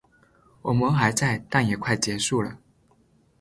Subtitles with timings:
[0.63, 2.57] 我们还在，但也快结束了